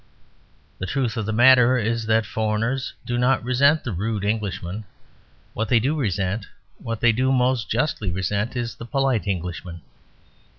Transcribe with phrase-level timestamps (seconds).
[0.79, 4.83] The truth of the matter is that foreigners do not resent the rude Englishman.
[5.53, 6.47] What they do resent,
[6.79, 9.81] what they do most justly resent, is the polite Englishman.